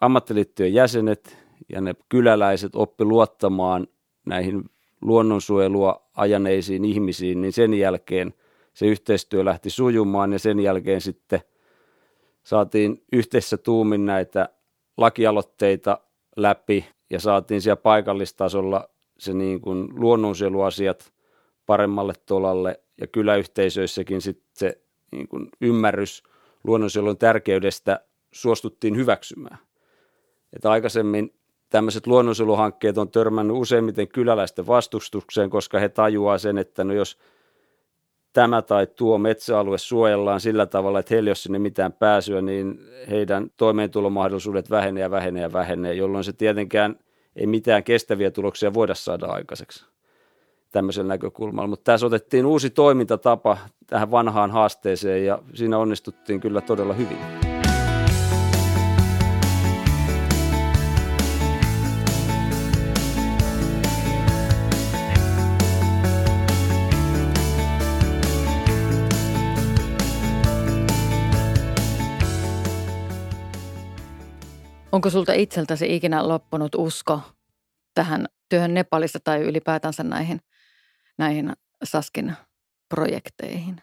ammattiliittojen 0.00 0.74
jäsenet 0.74 1.36
ja 1.68 1.80
ne 1.80 1.94
kyläläiset 2.08 2.76
oppi 2.76 3.04
luottamaan 3.04 3.86
näihin 4.26 4.64
luonnonsuojelua 5.00 6.10
ajaneisiin 6.16 6.84
ihmisiin, 6.84 7.40
niin 7.40 7.52
sen 7.52 7.74
jälkeen 7.74 8.34
se 8.74 8.86
yhteistyö 8.86 9.44
lähti 9.44 9.70
sujumaan 9.70 10.32
ja 10.32 10.38
sen 10.38 10.60
jälkeen 10.60 11.00
sitten 11.00 11.40
saatiin 12.42 13.02
yhteisessä 13.12 13.56
tuumin 13.56 14.06
näitä 14.06 14.48
lakialoitteita 14.96 16.00
läpi 16.36 16.86
ja 17.10 17.20
saatiin 17.20 17.62
siellä 17.62 17.76
paikallistasolla 17.76 18.88
se 19.18 19.32
niin 19.32 19.60
kuin 19.60 19.88
luonnonsuojeluasiat 19.94 21.12
paremmalle 21.66 22.12
tolalle 22.26 22.80
ja 23.00 23.06
kyläyhteisöissäkin 23.06 24.20
sitten 24.20 24.50
se 24.54 24.80
niin 25.12 25.28
kuin 25.28 25.48
ymmärrys 25.60 26.22
luonnonsuojelun 26.64 27.18
tärkeydestä 27.18 28.00
suostuttiin 28.32 28.96
hyväksymään. 28.96 29.58
Että 30.52 30.70
aikaisemmin 30.70 31.34
tämmöiset 31.70 32.06
luonnonsuojeluhankkeet 32.06 32.98
on 32.98 33.10
törmännyt 33.10 33.56
useimmiten 33.56 34.08
kyläläisten 34.08 34.66
vastustukseen, 34.66 35.50
koska 35.50 35.78
he 35.78 35.88
tajuaa 35.88 36.38
sen, 36.38 36.58
että 36.58 36.84
no 36.84 36.92
jos 36.92 37.18
tämä 38.32 38.62
tai 38.62 38.86
tuo 38.86 39.18
metsäalue 39.18 39.78
suojellaan 39.78 40.40
sillä 40.40 40.66
tavalla, 40.66 40.98
että 40.98 41.14
heillä 41.14 41.28
ei 41.28 41.30
ole 41.30 41.36
sinne 41.36 41.58
mitään 41.58 41.92
pääsyä, 41.92 42.42
niin 42.42 42.80
heidän 43.10 43.50
toimeentulomahdollisuudet 43.56 44.70
vähenee 44.70 45.02
ja 45.02 45.10
vähenee 45.10 45.42
ja 45.42 45.52
vähenee, 45.52 45.94
jolloin 45.94 46.24
se 46.24 46.32
tietenkään 46.32 46.96
ei 47.36 47.46
mitään 47.46 47.84
kestäviä 47.84 48.30
tuloksia 48.30 48.74
voida 48.74 48.94
saada 48.94 49.26
aikaiseksi 49.26 49.89
tämmöisellä 50.72 51.08
näkökulmalla. 51.08 51.68
Mutta 51.68 51.92
tässä 51.92 52.06
otettiin 52.06 52.46
uusi 52.46 52.70
toimintatapa 52.70 53.58
tähän 53.86 54.10
vanhaan 54.10 54.50
haasteeseen 54.50 55.26
ja 55.26 55.38
siinä 55.54 55.78
onnistuttiin 55.78 56.40
kyllä 56.40 56.60
todella 56.60 56.94
hyvin. 56.94 57.18
Onko 74.92 75.10
sulta 75.10 75.32
itseltäsi 75.32 75.96
ikinä 75.96 76.28
loppunut 76.28 76.74
usko 76.74 77.20
tähän 77.94 78.26
työhön 78.48 78.74
Nepalissa 78.74 79.18
tai 79.24 79.40
ylipäätänsä 79.40 80.02
näihin, 80.02 80.40
näihin 81.20 81.52
Saskin 81.84 82.32
projekteihin? 82.88 83.82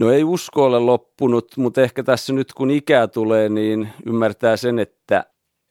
No 0.00 0.10
ei 0.10 0.24
usko 0.24 0.64
ole 0.64 0.78
loppunut, 0.78 1.56
mutta 1.56 1.82
ehkä 1.82 2.02
tässä 2.02 2.32
nyt 2.32 2.52
kun 2.52 2.70
ikää 2.70 3.08
tulee, 3.08 3.48
niin 3.48 3.88
ymmärtää 4.06 4.56
sen, 4.56 4.78
että 4.78 5.24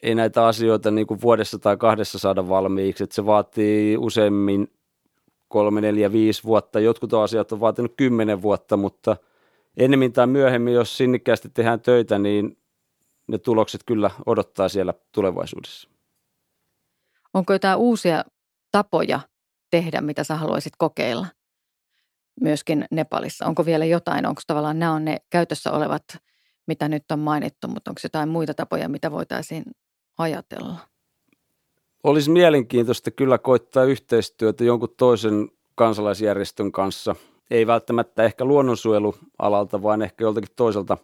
ei 0.03 0.15
näitä 0.15 0.45
asioita 0.45 0.91
niin 0.91 1.07
kuin 1.07 1.21
vuodessa 1.21 1.59
tai 1.59 1.77
kahdessa 1.77 2.19
saada 2.19 2.49
valmiiksi. 2.49 3.03
Että 3.03 3.15
se 3.15 3.25
vaatii 3.25 3.97
useimmin 3.97 4.67
kolme, 5.47 5.81
neljä, 5.81 6.11
viisi 6.11 6.43
vuotta. 6.43 6.79
Jotkut 6.79 7.13
asiat 7.13 7.51
on 7.51 7.59
vaatinut 7.59 7.93
kymmenen 7.97 8.41
vuotta, 8.41 8.77
mutta 8.77 9.17
ennemmin 9.77 10.13
tai 10.13 10.27
myöhemmin, 10.27 10.73
jos 10.73 10.97
sinnikkäästi 10.97 11.49
tehdään 11.49 11.81
töitä, 11.81 12.19
niin 12.19 12.57
ne 13.27 13.37
tulokset 13.37 13.81
kyllä 13.85 14.11
odottaa 14.25 14.69
siellä 14.69 14.93
tulevaisuudessa. 15.11 15.89
Onko 17.33 17.53
jotain 17.53 17.77
uusia 17.77 18.23
tapoja 18.71 19.19
tehdä, 19.71 20.01
mitä 20.01 20.23
sä 20.23 20.35
haluaisit 20.35 20.73
kokeilla 20.77 21.27
myöskin 22.41 22.85
Nepalissa? 22.91 23.45
Onko 23.45 23.65
vielä 23.65 23.85
jotain, 23.85 24.25
onko 24.25 24.41
tavallaan 24.47 24.79
nämä 24.79 24.93
on 24.93 25.05
ne 25.05 25.17
käytössä 25.29 25.71
olevat, 25.71 26.03
mitä 26.67 26.89
nyt 26.89 27.11
on 27.11 27.19
mainittu, 27.19 27.67
mutta 27.67 27.91
onko 27.91 27.99
jotain 28.03 28.29
muita 28.29 28.53
tapoja, 28.53 28.89
mitä 28.89 29.11
voitaisiin 29.11 29.63
ajatella? 30.17 30.77
Olisi 32.03 32.29
mielenkiintoista 32.29 33.11
kyllä 33.11 33.37
koittaa 33.37 33.83
yhteistyötä 33.83 34.63
jonkun 34.63 34.93
toisen 34.97 35.49
kansalaisjärjestön 35.75 36.71
kanssa. 36.71 37.15
Ei 37.51 37.67
välttämättä 37.67 38.23
ehkä 38.23 38.45
luonnonsuojelualalta, 38.45 39.83
vaan 39.83 40.01
ehkä 40.01 40.23
joltakin 40.23 40.55
toiselta, 40.55 40.97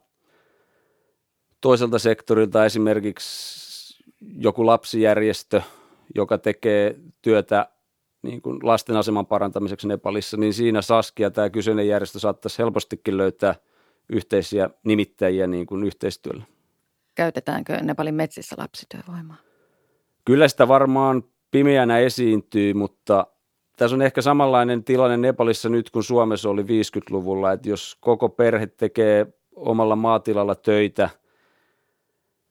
toiselta 1.61 1.99
sektorilta, 1.99 2.65
esimerkiksi 2.65 4.03
joku 4.37 4.65
lapsijärjestö, 4.65 5.61
joka 6.15 6.37
tekee 6.37 6.95
työtä 7.21 7.69
niin 8.27 8.41
kuin 8.41 8.59
lasten 8.63 8.95
aseman 8.95 9.25
parantamiseksi 9.25 9.87
Nepalissa, 9.87 10.37
niin 10.37 10.53
siinä 10.53 10.81
Saskia 10.81 11.31
tämä 11.31 11.49
kyseinen 11.49 11.87
järjestö 11.87 12.19
saattaisi 12.19 12.57
helpostikin 12.57 13.17
löytää 13.17 13.55
yhteisiä 14.09 14.69
nimittäjiä 14.83 15.47
niin 15.47 15.65
kuin 15.65 15.83
yhteistyöllä. 15.83 16.43
Käytetäänkö 17.15 17.77
Nepalin 17.81 18.15
metsissä 18.15 18.55
lapsityövoimaa? 18.59 19.37
Kyllä 20.25 20.47
sitä 20.47 20.67
varmaan 20.67 21.23
pimeänä 21.51 21.99
esiintyy, 21.99 22.73
mutta 22.73 23.27
tässä 23.77 23.95
on 23.95 24.01
ehkä 24.01 24.21
samanlainen 24.21 24.83
tilanne 24.83 25.17
Nepalissa 25.17 25.69
nyt 25.69 25.89
kuin 25.89 26.03
Suomessa 26.03 26.49
oli 26.49 26.61
50-luvulla, 26.61 27.51
että 27.51 27.69
jos 27.69 27.97
koko 27.99 28.29
perhe 28.29 28.67
tekee 28.67 29.27
omalla 29.55 29.95
maatilalla 29.95 30.55
töitä, 30.55 31.09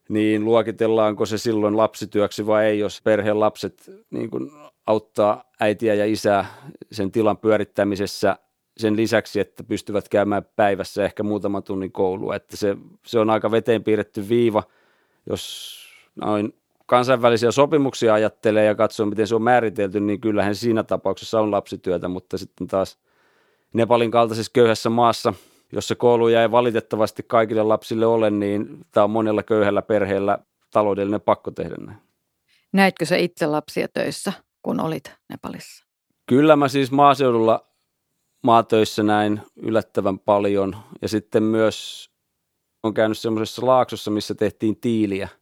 niin 0.08 0.44
luokitellaanko 0.44 1.26
se 1.26 1.38
silloin 1.38 1.76
lapsityöksi 1.76 2.46
vai 2.46 2.66
ei, 2.66 2.78
jos 2.78 3.02
perheen 3.02 3.40
lapset 3.40 3.90
niin 4.10 4.30
kuin 4.30 4.50
auttaa 4.86 5.44
äitiä 5.60 5.94
ja 5.94 6.06
isää 6.06 6.46
sen 6.92 7.12
tilan 7.12 7.38
pyörittämisessä 7.38 8.36
sen 8.76 8.96
lisäksi, 8.96 9.40
että 9.40 9.64
pystyvät 9.64 10.08
käymään 10.08 10.46
päivässä 10.56 11.04
ehkä 11.04 11.22
muutaman 11.22 11.62
tunnin 11.62 11.92
koulua. 11.92 12.36
Että 12.36 12.56
se, 12.56 12.76
se 13.06 13.18
on 13.18 13.30
aika 13.30 13.50
veteen 13.50 13.84
piirretty 13.84 14.28
viiva, 14.28 14.62
jos 15.30 15.76
noin 16.14 16.54
kansainvälisiä 16.86 17.50
sopimuksia 17.50 18.14
ajattelee 18.14 18.64
ja 18.64 18.74
katsoo, 18.74 19.06
miten 19.06 19.26
se 19.26 19.34
on 19.34 19.42
määritelty, 19.42 20.00
niin 20.00 20.20
kyllähän 20.20 20.54
siinä 20.54 20.82
tapauksessa 20.82 21.40
on 21.40 21.50
lapsityötä, 21.50 22.08
mutta 22.08 22.38
sitten 22.38 22.66
taas 22.66 22.98
Nepalin 23.72 24.10
kaltaisessa 24.10 24.52
köyhässä 24.54 24.90
maassa, 24.90 25.34
jossa 25.72 25.94
kouluja 25.94 26.42
ei 26.42 26.50
valitettavasti 26.50 27.22
kaikille 27.26 27.62
lapsille 27.62 28.06
ole, 28.06 28.30
niin 28.30 28.80
tämä 28.92 29.04
on 29.04 29.10
monella 29.10 29.42
köyhällä 29.42 29.82
perheellä 29.82 30.38
taloudellinen 30.70 31.20
pakko 31.20 31.50
tehdä 31.50 31.74
näin. 31.86 31.98
Näitkö 32.72 33.04
se 33.04 33.18
itse 33.18 33.46
lapsia 33.46 33.88
töissä, 33.88 34.32
kun 34.66 34.80
olit 34.80 35.12
Nepalissa? 35.28 35.86
Kyllä 36.26 36.56
mä 36.56 36.68
siis 36.68 36.92
maaseudulla 36.92 37.66
maatöissä 38.42 39.02
näin 39.02 39.40
yllättävän 39.56 40.18
paljon. 40.18 40.76
Ja 41.02 41.08
sitten 41.08 41.42
myös 41.42 42.10
on 42.82 42.94
käynyt 42.94 43.18
semmoisessa 43.18 43.66
laaksossa, 43.66 44.10
missä 44.10 44.34
tehtiin 44.34 44.80
tiiliä– 44.80 45.28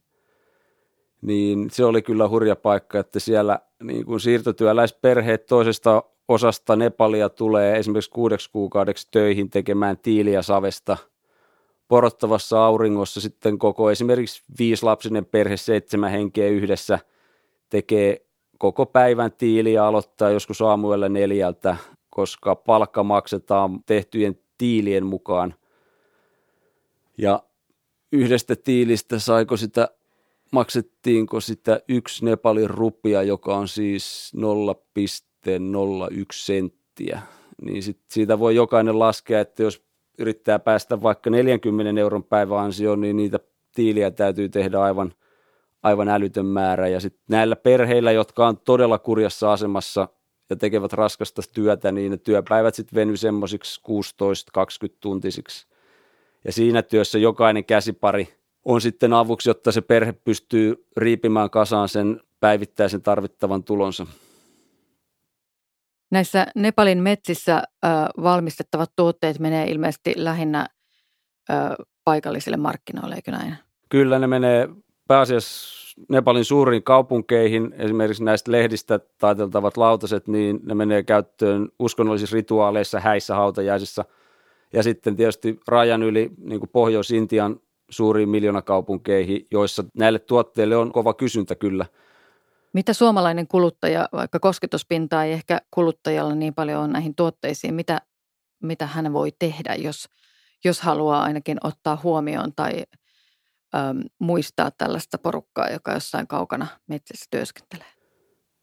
niin 1.25 1.69
se 1.71 1.85
oli 1.85 2.01
kyllä 2.01 2.29
hurja 2.29 2.55
paikka, 2.55 2.99
että 2.99 3.19
siellä 3.19 3.59
niin 3.83 4.05
kuin 4.05 4.19
siirtotyöläisperheet 4.19 5.45
toisesta 5.45 6.03
osasta 6.27 6.75
Nepalia 6.75 7.29
tulee 7.29 7.77
esimerkiksi 7.77 8.11
kuudeksi 8.11 8.51
kuukaudeksi 8.51 9.07
töihin 9.11 9.49
tekemään 9.49 9.97
tiiliä 9.97 10.41
savesta 10.41 10.97
porottavassa 11.87 12.65
auringossa. 12.65 13.21
Sitten 13.21 13.59
koko 13.59 13.91
esimerkiksi 13.91 14.43
viislapsinen 14.59 15.25
perhe, 15.25 15.57
seitsemän 15.57 16.11
henkeä 16.11 16.47
yhdessä 16.47 16.99
tekee 17.69 18.24
koko 18.57 18.85
päivän 18.85 19.31
tiiliä 19.31 19.85
aloittaa 19.85 20.29
joskus 20.29 20.61
aamuella 20.61 21.09
neljältä, 21.09 21.77
koska 22.09 22.55
palkka 22.55 23.03
maksetaan 23.03 23.79
tehtyjen 23.85 24.39
tiilien 24.57 25.05
mukaan. 25.05 25.53
Ja 27.17 27.43
yhdestä 28.11 28.55
tiilistä 28.55 29.19
saiko 29.19 29.57
sitä 29.57 29.89
maksettiinko 30.51 31.39
sitä 31.39 31.79
yksi 31.87 32.25
Nepalin 32.25 32.69
rupia, 32.69 33.23
joka 33.23 33.55
on 33.55 33.67
siis 33.67 34.31
0,01 35.49 36.25
senttiä, 36.33 37.21
niin 37.61 37.83
sit 37.83 37.99
siitä 38.09 38.39
voi 38.39 38.55
jokainen 38.55 38.99
laskea, 38.99 39.39
että 39.39 39.63
jos 39.63 39.85
yrittää 40.17 40.59
päästä 40.59 41.01
vaikka 41.01 41.29
40 41.29 42.01
euron 42.01 42.23
päiväansioon, 42.23 43.01
niin 43.01 43.17
niitä 43.17 43.39
tiiliä 43.75 44.11
täytyy 44.11 44.49
tehdä 44.49 44.81
aivan, 44.81 45.13
aivan 45.85 46.09
älytön 46.09 46.45
määrä. 46.45 46.87
Ja 46.87 46.99
sitten 46.99 47.23
näillä 47.29 47.55
perheillä, 47.55 48.11
jotka 48.11 48.47
on 48.47 48.57
todella 48.57 48.99
kurjassa 48.99 49.53
asemassa 49.53 50.07
ja 50.49 50.55
tekevät 50.55 50.93
raskasta 50.93 51.41
työtä, 51.53 51.91
niin 51.91 52.11
ne 52.11 52.17
työpäivät 52.17 52.75
sitten 52.75 52.95
venyy 52.95 53.17
semmoisiksi 53.17 53.81
16-20 54.87 54.95
tuntisiksi. 54.99 55.67
Ja 56.45 56.51
siinä 56.51 56.81
työssä 56.81 57.17
jokainen 57.17 57.65
käsipari– 57.65 58.27
on 58.65 58.81
sitten 58.81 59.13
avuksi, 59.13 59.49
jotta 59.49 59.71
se 59.71 59.81
perhe 59.81 60.13
pystyy 60.13 60.85
riipimään 60.97 61.49
kasaan 61.49 61.89
sen 61.89 62.21
päivittäisen 62.39 63.01
tarvittavan 63.01 63.63
tulonsa. 63.63 64.07
Näissä 66.11 66.47
Nepalin 66.55 67.03
metsissä 67.03 67.57
ö, 67.57 67.87
valmistettavat 68.23 68.91
tuotteet 68.95 69.39
menee 69.39 69.65
ilmeisesti 69.65 70.13
lähinnä 70.15 70.67
ö, 71.49 71.53
paikallisille 72.03 72.57
markkinoille, 72.57 73.15
eikö 73.15 73.31
näin? 73.31 73.55
Kyllä, 73.89 74.19
ne 74.19 74.27
menee 74.27 74.69
pääasiassa 75.07 75.75
Nepalin 76.09 76.45
suuriin 76.45 76.83
kaupunkeihin, 76.83 77.75
esimerkiksi 77.77 78.23
näistä 78.23 78.51
lehdistä 78.51 78.99
taiteltavat 79.17 79.77
lautaset, 79.77 80.27
niin 80.27 80.59
ne 80.63 80.75
menee 80.75 81.03
käyttöön 81.03 81.69
uskonnollisissa 81.79 82.35
rituaaleissa, 82.35 82.99
häissä, 82.99 83.35
hautajaisissa 83.35 84.05
ja 84.73 84.83
sitten 84.83 85.15
tietysti 85.15 85.59
rajan 85.67 86.03
yli 86.03 86.31
niin 86.37 86.59
kuin 86.59 86.69
Pohjois-Intian 86.69 87.59
suuriin 87.89 88.29
miljoonakaupunkeihin, 88.29 89.47
joissa 89.51 89.83
näille 89.97 90.19
tuotteille 90.19 90.77
on 90.77 90.91
kova 90.91 91.13
kysyntä 91.13 91.55
kyllä. 91.55 91.85
Mitä 92.73 92.93
suomalainen 92.93 93.47
kuluttaja, 93.47 94.09
vaikka 94.13 94.39
kosketuspinta 94.39 95.23
ei 95.23 95.31
ehkä 95.31 95.61
kuluttajalla 95.71 96.35
niin 96.35 96.53
paljon 96.53 96.83
on 96.83 96.91
näihin 96.91 97.15
tuotteisiin, 97.15 97.73
mitä, 97.73 98.01
mitä 98.63 98.87
hän 98.87 99.13
voi 99.13 99.31
tehdä, 99.39 99.75
jos, 99.75 100.09
jos 100.63 100.81
haluaa 100.81 101.23
ainakin 101.23 101.57
ottaa 101.63 101.99
huomioon 102.03 102.53
tai 102.55 102.83
äm, 103.75 104.03
muistaa 104.19 104.71
tällaista 104.71 105.17
porukkaa, 105.17 105.69
joka 105.69 105.93
jossain 105.93 106.27
kaukana 106.27 106.67
metsässä 106.87 107.25
työskentelee? 107.31 107.87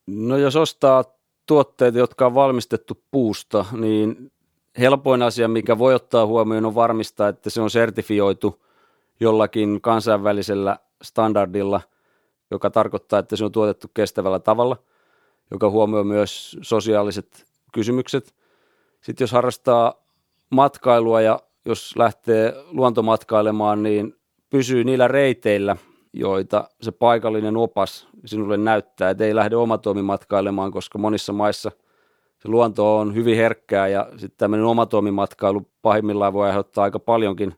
No 0.07 0.37
jos 0.37 0.57
ostaa 0.57 1.05
tuotteita, 1.47 1.99
jotka 1.99 2.27
on 2.27 2.35
valmistettu 2.35 3.03
puusta, 3.11 3.65
niin 3.73 4.33
helpoin 4.79 5.23
asia, 5.23 5.49
mikä 5.49 5.79
voi 5.79 5.95
ottaa 5.95 6.27
huomioon, 6.27 6.67
on 6.67 6.75
varmistaa, 6.75 7.29
että 7.29 7.51
se 7.51 7.61
on 7.61 7.71
sertifioitu– 7.71 8.59
jollakin 9.23 9.81
kansainvälisellä 9.81 10.79
standardilla, 11.03 11.81
joka 12.51 12.71
tarkoittaa, 12.71 13.19
että 13.19 13.37
se 13.37 13.45
on 13.45 13.53
tuotettu 13.53 13.89
kestävällä 13.95 14.39
tavalla, 14.39 14.77
joka 15.51 15.71
huomioi 15.71 16.05
myös 16.05 16.59
sosiaaliset 16.63 17.47
kysymykset. 17.73 18.35
Sitten 19.01 19.25
jos 19.25 19.33
harrastaa 19.33 19.95
matkailua 20.51 21.21
ja 21.21 21.41
jos 21.65 21.97
lähtee 21.97 22.55
luontomatkailemaan, 22.71 23.83
niin 23.83 24.17
pysyy 24.53 24.85
niillä 24.85 25.09
reiteillä, 25.09 25.77
joita 26.13 26.69
se 26.81 26.93
paikallinen 26.93 27.57
opas 27.57 28.09
sinulle 28.25 28.57
näyttää, 28.57 29.11
että 29.11 29.25
ei 29.25 29.35
lähde 29.35 29.57
omatoimimatkailemaan, 29.57 30.73
koska 30.73 30.99
monissa 30.99 31.33
maissa 31.33 31.71
se 32.39 32.49
luonto 32.49 32.99
on 32.99 33.15
hyvin 33.15 33.37
herkkää 33.37 33.89
ja 33.89 34.09
sitten 34.11 34.39
tämmöinen 34.39 34.67
omatoimimatkailu 34.67 35.71
pahimmillaan 35.83 36.33
voi 36.33 36.47
aiheuttaa 36.47 36.85
aika 36.85 36.99
paljonkin 36.99 37.55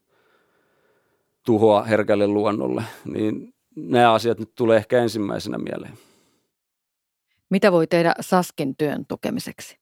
tuhoa 1.47 1.83
herkälle 1.83 2.27
luonnolle, 2.27 2.83
niin 3.05 3.55
nämä 3.77 4.13
asiat 4.13 4.39
nyt 4.39 4.55
tulee 4.55 4.77
ehkä 4.77 4.99
ensimmäisenä 4.99 5.59
mieleen. 5.59 5.93
Mitä 7.51 7.73
voi 7.73 7.87
tehdä 7.87 8.15
Saskin 8.21 8.77
työn 8.77 9.07
tukemiseksi? 9.07 9.79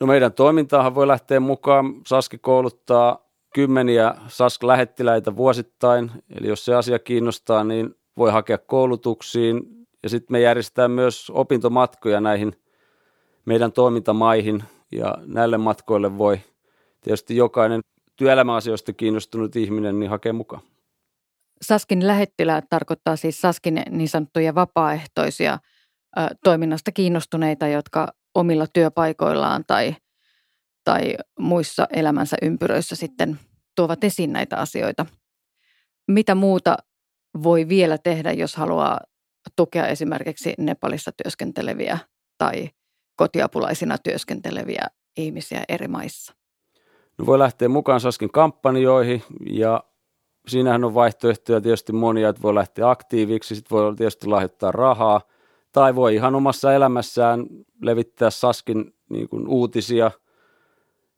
No 0.00 0.06
meidän 0.06 0.32
toimintaahan 0.32 0.94
voi 0.94 1.06
lähteä 1.06 1.40
mukaan. 1.40 1.94
Saski 2.06 2.38
kouluttaa 2.38 3.23
kymmeniä 3.54 4.14
Sask-lähettiläitä 4.28 5.36
vuosittain, 5.36 6.10
eli 6.30 6.48
jos 6.48 6.64
se 6.64 6.74
asia 6.74 6.98
kiinnostaa, 6.98 7.64
niin 7.64 7.94
voi 8.16 8.32
hakea 8.32 8.58
koulutuksiin. 8.58 9.62
Ja 10.02 10.08
sitten 10.08 10.34
me 10.34 10.40
järjestetään 10.40 10.90
myös 10.90 11.30
opintomatkoja 11.30 12.20
näihin 12.20 12.56
meidän 13.44 13.72
toimintamaihin, 13.72 14.64
ja 14.92 15.14
näille 15.26 15.58
matkoille 15.58 16.18
voi 16.18 16.40
tietysti 17.00 17.36
jokainen 17.36 17.80
työelämäasioista 18.16 18.92
kiinnostunut 18.92 19.56
ihminen 19.56 20.00
niin 20.00 20.10
hakea 20.10 20.32
mukaan. 20.32 20.62
Saskin 21.62 22.06
lähettiläät 22.06 22.64
tarkoittaa 22.70 23.16
siis 23.16 23.40
Saskin 23.40 23.82
niin 23.90 24.08
sanottuja 24.08 24.54
vapaaehtoisia 24.54 25.58
toiminnasta 26.44 26.92
kiinnostuneita, 26.92 27.66
jotka 27.66 28.12
omilla 28.34 28.66
työpaikoillaan 28.72 29.64
tai, 29.66 29.96
tai 30.84 31.14
muissa 31.38 31.86
elämänsä 31.90 32.36
ympyröissä 32.42 32.96
sitten 32.96 33.38
tuovat 33.74 34.04
esiin 34.04 34.32
näitä 34.32 34.56
asioita. 34.56 35.06
Mitä 36.08 36.34
muuta 36.34 36.76
voi 37.42 37.68
vielä 37.68 37.98
tehdä, 37.98 38.32
jos 38.32 38.56
haluaa 38.56 39.00
tukea 39.56 39.86
esimerkiksi 39.86 40.54
Nepalissa 40.58 41.10
työskenteleviä 41.22 41.98
tai 42.38 42.70
kotiapulaisina 43.16 43.98
työskenteleviä 43.98 44.86
ihmisiä 45.16 45.64
eri 45.68 45.88
maissa? 45.88 46.34
No 47.18 47.26
voi 47.26 47.38
lähteä 47.38 47.68
mukaan 47.68 48.00
Saskin 48.00 48.30
kampanjoihin 48.30 49.22
ja 49.46 49.84
siinähän 50.48 50.84
on 50.84 50.94
vaihtoehtoja 50.94 51.60
tietysti 51.60 51.92
monia, 51.92 52.28
että 52.28 52.42
voi 52.42 52.54
lähteä 52.54 52.90
aktiiviksi, 52.90 53.54
sitten 53.54 53.76
voi 53.76 53.96
tietysti 53.96 54.26
lahjoittaa 54.26 54.72
rahaa 54.72 55.20
tai 55.72 55.94
voi 55.94 56.14
ihan 56.14 56.34
omassa 56.34 56.74
elämässään 56.74 57.46
levittää 57.82 58.30
Saskin 58.30 58.94
niin 59.10 59.28
kuin 59.28 59.48
uutisia 59.48 60.10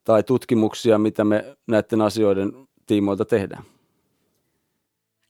tai 0.07 0.23
tutkimuksia, 0.23 0.97
mitä 0.97 1.23
me 1.23 1.57
näiden 1.67 2.01
asioiden 2.01 2.51
tiimoilta 2.85 3.25
tehdään. 3.25 3.63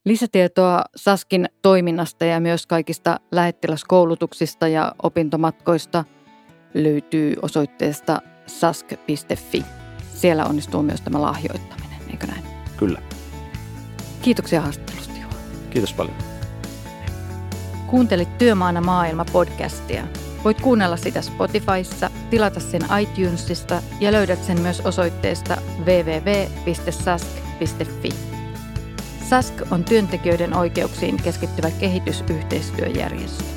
Lisätietoa 0.05 0.81
Saskin 0.95 1.49
toiminnasta 1.61 2.25
ja 2.25 2.39
myös 2.39 2.67
kaikista 2.67 3.19
lähettiläskoulutuksista 3.31 4.67
ja 4.67 4.95
opintomatkoista 5.03 6.03
löytyy 6.73 7.35
osoitteesta 7.41 8.21
sask.fi. 8.47 9.65
Siellä 10.13 10.45
onnistuu 10.45 10.83
myös 10.83 11.01
tämä 11.01 11.21
lahjoittaminen, 11.21 12.01
eikö 12.11 12.27
näin? 12.27 12.43
Kyllä. 12.77 13.01
Kiitoksia 14.21 14.61
haastattelusta, 14.61 15.13
Juha. 15.21 15.35
Kiitos 15.69 15.93
paljon. 15.93 16.15
Kuuntelit 17.87 18.37
Työmaana 18.37 18.81
maailma 18.81 19.25
podcastia. 19.31 20.03
Voit 20.47 20.61
kuunnella 20.61 20.97
sitä 20.97 21.21
Spotifyssa, 21.21 22.09
tilata 22.29 22.59
sen 22.59 22.81
iTunesista 23.01 23.81
ja 23.99 24.11
löydät 24.11 24.43
sen 24.43 24.61
myös 24.61 24.79
osoitteesta 24.79 25.57
www.sask.fi. 25.79 27.29
SASK 29.29 29.53
on 29.71 29.83
työntekijöiden 29.83 30.57
oikeuksiin 30.57 31.17
keskittyvä 31.17 31.71
kehitysyhteistyöjärjestö. 31.71 33.56